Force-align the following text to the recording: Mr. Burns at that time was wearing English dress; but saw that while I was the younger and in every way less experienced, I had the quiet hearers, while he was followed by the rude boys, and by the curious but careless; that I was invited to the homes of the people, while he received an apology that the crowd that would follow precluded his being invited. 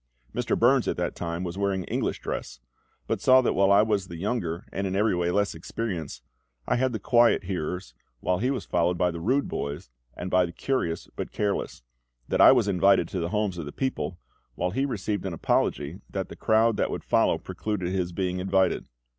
Mr. 0.33 0.57
Burns 0.57 0.87
at 0.87 0.97
that 0.97 1.15
time 1.15 1.43
was 1.43 1.59
wearing 1.59 1.83
English 1.83 2.21
dress; 2.21 2.59
but 3.05 3.21
saw 3.21 3.39
that 3.41 3.53
while 3.53 3.71
I 3.71 3.83
was 3.83 4.07
the 4.07 4.17
younger 4.17 4.65
and 4.71 4.87
in 4.87 4.95
every 4.95 5.15
way 5.15 5.29
less 5.29 5.53
experienced, 5.53 6.23
I 6.67 6.77
had 6.77 6.91
the 6.91 6.97
quiet 6.97 7.43
hearers, 7.43 7.93
while 8.19 8.39
he 8.39 8.49
was 8.49 8.65
followed 8.65 8.97
by 8.97 9.11
the 9.11 9.19
rude 9.19 9.47
boys, 9.47 9.91
and 10.17 10.31
by 10.31 10.47
the 10.47 10.53
curious 10.53 11.07
but 11.15 11.31
careless; 11.31 11.83
that 12.29 12.41
I 12.41 12.51
was 12.51 12.67
invited 12.67 13.07
to 13.09 13.19
the 13.19 13.29
homes 13.29 13.59
of 13.59 13.65
the 13.67 13.71
people, 13.71 14.17
while 14.55 14.71
he 14.71 14.85
received 14.87 15.23
an 15.27 15.33
apology 15.33 16.01
that 16.09 16.29
the 16.29 16.35
crowd 16.35 16.77
that 16.77 16.89
would 16.89 17.03
follow 17.03 17.37
precluded 17.37 17.93
his 17.93 18.11
being 18.11 18.39
invited. 18.39 18.87